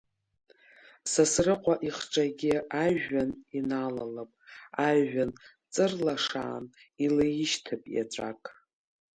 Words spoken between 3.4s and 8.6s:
иналалап, ажәҩан ҵырлашаан илеишьҭып еҵәак.